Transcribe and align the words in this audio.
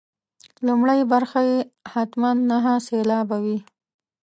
لومړۍ 0.67 0.99
برخه 1.13 1.39
یې 1.49 1.59
حتما 1.91 2.29
نهه 2.49 2.73
سېلابه 2.87 3.37
وي. 3.45 3.57